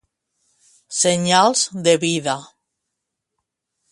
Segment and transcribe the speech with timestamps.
[0.99, 2.37] Senyals de vida.